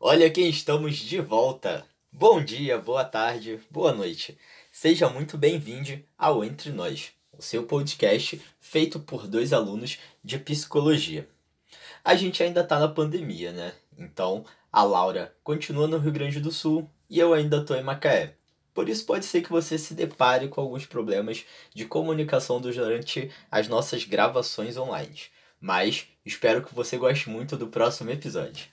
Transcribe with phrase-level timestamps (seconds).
[0.00, 1.86] Olha quem estamos de volta!
[2.12, 4.36] Bom dia, boa tarde, boa noite.
[4.70, 11.26] Seja muito bem-vindo ao Entre Nós, o seu podcast feito por dois alunos de psicologia.
[12.04, 13.72] A gente ainda tá na pandemia, né?
[13.96, 18.34] Então, a Laura continua no Rio Grande do Sul e eu ainda tô em Macaé.
[18.74, 21.44] Por isso pode ser que você se depare com alguns problemas
[21.74, 25.20] de comunicação durante as nossas gravações online.
[25.62, 28.66] Mas espero que você goste muito do próximo episódio.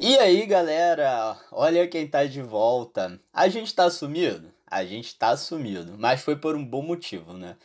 [0.00, 1.38] E aí, galera?
[1.52, 3.20] Olha quem tá de volta.
[3.30, 4.50] A gente tá sumido?
[4.66, 7.58] A gente tá sumido, mas foi por um bom motivo, né?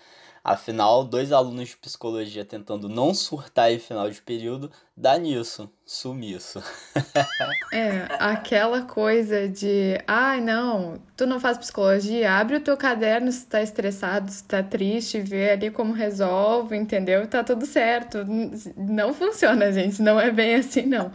[0.44, 6.64] Afinal, dois alunos de psicologia tentando não surtar em final de período, dá nisso, sumiço.
[7.72, 13.32] é, aquela coisa de, ai ah, não, tu não faz psicologia, abre o teu caderno
[13.32, 17.28] se tá estressado, se tá triste, vê ali como resolve, entendeu?
[17.28, 18.26] Tá tudo certo.
[18.76, 21.12] Não funciona, gente, não é bem assim não.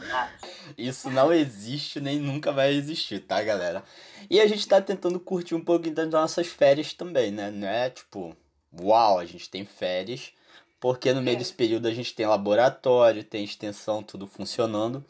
[0.79, 3.83] Isso não existe nem nunca vai existir, tá, galera?
[4.31, 7.51] E a gente tá tentando curtir um pouquinho das nossas férias também, né?
[7.51, 8.37] Não é tipo
[8.81, 10.33] uau, a gente tem férias,
[10.81, 11.39] porque no meio é.
[11.39, 15.05] desse período a gente tem laboratório, tem extensão, tudo funcionando.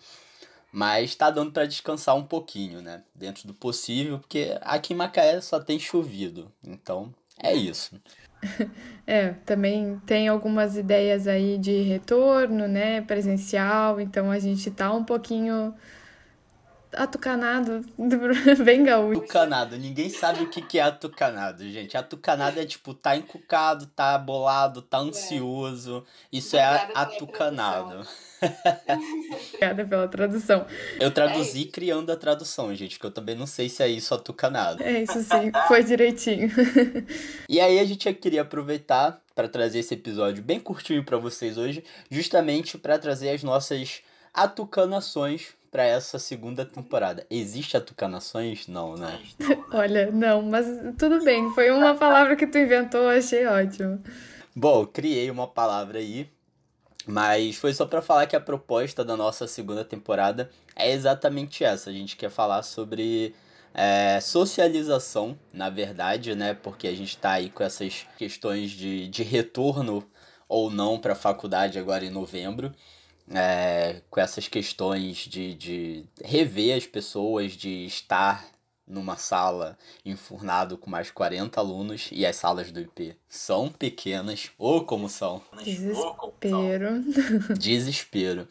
[0.73, 3.03] Mas tá dando para descansar um pouquinho, né?
[3.15, 6.53] Dentro do possível, porque aqui em Macaé só tem chovido.
[6.63, 7.99] Então, é isso.
[9.09, 15.05] É, também tem algumas ideias aí de retorno, né, presencial, então a gente tá um
[15.05, 15.73] pouquinho
[16.97, 17.85] atucanado,
[18.65, 19.21] bem gaúcho.
[19.21, 21.97] Atucanado, ninguém sabe o que, que é atucanado, gente.
[21.97, 26.05] Atucanado é tipo, tá encucado, tá bolado, tá ansioso.
[26.33, 28.07] Isso é atucanado.
[29.49, 30.67] Obrigada pela tradução.
[30.99, 34.15] Eu traduzi é criando a tradução, gente, que eu também não sei se é isso
[34.15, 34.83] atucanado.
[34.83, 36.51] É isso sim, foi direitinho.
[37.49, 41.85] e aí a gente queria aproveitar para trazer esse episódio bem curtinho para vocês hoje,
[42.11, 44.01] justamente para trazer as nossas
[44.33, 47.27] atucanações para essa segunda temporada.
[47.29, 48.67] Existe atucanações?
[48.67, 49.21] Não, né?
[49.71, 50.67] Olha, não, mas
[50.99, 51.53] tudo bem.
[51.53, 54.03] Foi uma palavra que tu inventou, achei ótimo.
[54.55, 56.31] Bom, criei uma palavra aí,
[57.07, 61.91] mas foi só para falar que a proposta da nossa segunda temporada é exatamente essa.
[61.91, 63.35] A gente quer falar sobre
[63.75, 66.55] é, socialização, na verdade, né?
[66.55, 70.03] Porque a gente tá aí com essas questões de, de retorno
[70.49, 72.73] ou não para a faculdade agora em novembro
[73.31, 78.47] é, com essas questões de, de rever as pessoas, de estar
[78.87, 84.85] numa sala enfurnado com mais 40 alunos e as salas do IP são pequenas, ou
[84.85, 85.43] como são.
[85.63, 87.03] Desespero.
[87.59, 88.49] Desespero.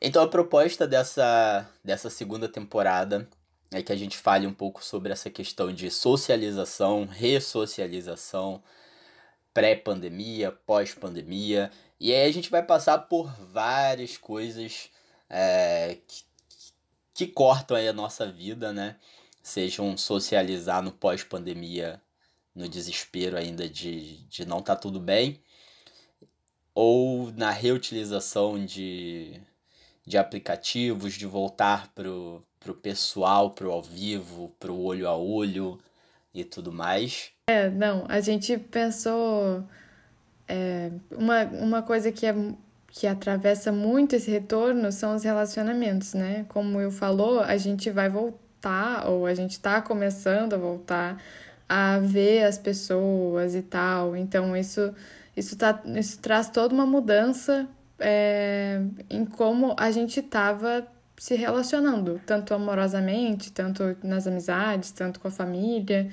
[0.00, 3.26] Então a proposta dessa, dessa segunda temporada
[3.72, 8.62] é que a gente fale um pouco sobre essa questão de socialização, ressocialização,
[9.54, 11.70] pré-pandemia, pós-pandemia
[12.00, 14.88] e aí a gente vai passar por várias coisas
[15.28, 16.24] é, que,
[17.12, 18.96] que cortam aí a nossa vida, né?
[19.42, 22.00] Sejam socializar no pós-pandemia,
[22.54, 25.40] no desespero ainda de, de não estar tá tudo bem,
[26.74, 29.38] ou na reutilização de,
[30.06, 35.78] de aplicativos, de voltar pro, pro pessoal, pro ao vivo, pro olho a olho
[36.32, 37.30] e tudo mais.
[37.48, 39.64] É, não, a gente pensou
[40.50, 42.34] é, uma, uma coisa que, é,
[42.88, 46.44] que atravessa muito esse retorno são os relacionamentos, né?
[46.48, 51.22] Como eu falou, a gente vai voltar, ou a gente está começando a voltar
[51.68, 54.16] a ver as pessoas e tal.
[54.16, 54.92] Então, isso,
[55.36, 57.68] isso, tá, isso traz toda uma mudança
[58.00, 60.84] é, em como a gente estava
[61.16, 66.10] se relacionando, tanto amorosamente, tanto nas amizades, tanto com a família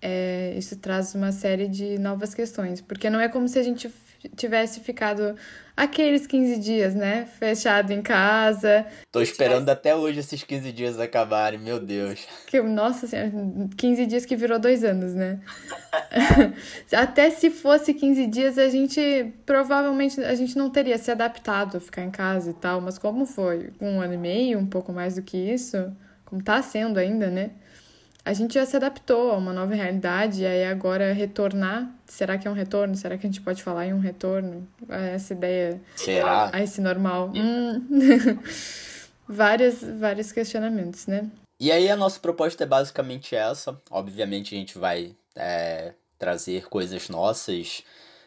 [0.00, 3.90] é, isso traz uma série de novas questões, porque não é como se a gente
[4.36, 5.36] tivesse ficado
[5.76, 7.26] aqueles 15 dias, né?
[7.38, 8.86] Fechado em casa.
[9.12, 9.70] Tô esperando tivesse...
[9.70, 12.26] até hoje esses 15 dias acabarem, meu Deus.
[12.46, 13.30] Que, nossa senhora,
[13.76, 15.40] 15 dias que virou dois anos, né?
[16.92, 21.80] até se fosse 15 dias, a gente provavelmente a gente não teria se adaptado a
[21.80, 25.16] ficar em casa e tal, mas como foi um ano e meio, um pouco mais
[25.16, 25.92] do que isso,
[26.24, 27.50] como tá sendo ainda, né?
[28.26, 32.48] A gente já se adaptou a uma nova realidade, e aí agora retornar, será que
[32.48, 32.96] é um retorno?
[32.96, 34.66] Será que a gente pode falar em um retorno?
[34.88, 35.80] Essa ideia.
[35.94, 36.50] Será?
[36.52, 37.32] A esse normal.
[37.36, 37.86] Hum.
[39.28, 41.30] vários, vários questionamentos, né?
[41.60, 43.80] E aí a nossa proposta é basicamente essa.
[43.92, 47.84] Obviamente a gente vai é, trazer coisas nossas,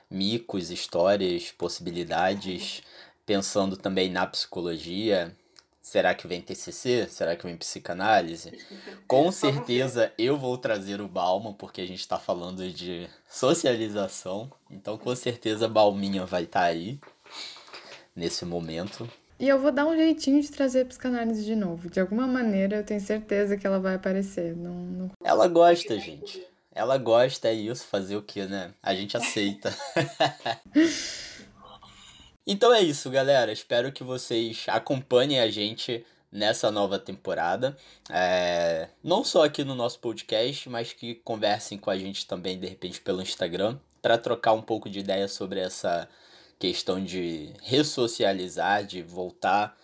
[0.10, 2.84] micos, histórias, possibilidades,
[3.26, 5.36] pensando também na psicologia,
[5.90, 7.08] Será que vem TCC?
[7.10, 8.56] Será que vem psicanálise?
[9.08, 14.52] Com certeza eu vou trazer o Balma, porque a gente está falando de socialização.
[14.70, 17.00] Então, com certeza, a Balminha vai estar tá aí
[18.16, 19.10] nesse momento.
[19.40, 21.90] E eu vou dar um jeitinho de trazer a psicanálise de novo.
[21.90, 24.56] De alguma maneira, eu tenho certeza que ela vai aparecer.
[24.56, 25.12] Não, não...
[25.24, 26.46] Ela gosta, gente.
[26.72, 27.84] Ela gosta, é isso.
[27.88, 28.76] Fazer o que, né?
[28.84, 29.76] A gente aceita.
[32.52, 33.52] então é isso, galera.
[33.52, 37.78] Espero que vocês acompanhem a gente nessa nova temporada.
[38.10, 38.90] É...
[39.04, 43.00] Não só aqui no nosso podcast, mas que conversem com a gente também, de repente,
[43.02, 46.10] pelo Instagram, para trocar um pouco de ideia sobre essa
[46.58, 49.78] questão de ressocializar, de voltar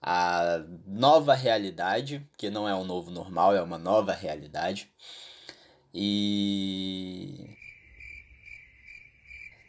[0.00, 4.88] à nova realidade, que não é um novo normal, é uma nova realidade.
[5.92, 7.56] E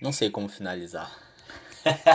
[0.01, 1.25] não sei como finalizar.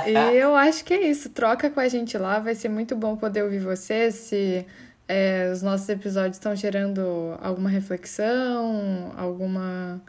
[0.06, 1.30] E eu acho que é isso.
[1.30, 4.10] Troca com a gente lá, vai ser muito bom poder ouvir você.
[4.10, 4.66] Se
[5.08, 10.00] é, os nossos episódios estão gerando alguma reflexão, alguma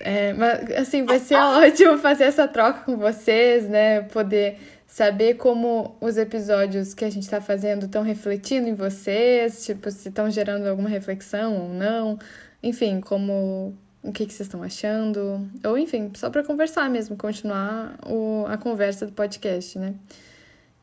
[0.00, 4.00] é, mas, assim, vai ser ótimo fazer essa troca com vocês, né?
[4.02, 9.90] Poder saber como os episódios que a gente está fazendo estão refletindo em vocês, tipo,
[9.90, 12.18] se estão gerando alguma reflexão ou não.
[12.62, 15.48] Enfim, como o que, que vocês estão achando.
[15.64, 19.94] Ou, enfim, só para conversar mesmo, continuar o, a conversa do podcast, né?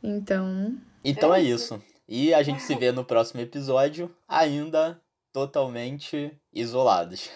[0.03, 0.75] Então.
[1.03, 1.81] Então é isso.
[2.07, 5.01] E a gente se vê no próximo episódio, ainda
[5.33, 7.29] totalmente isolados.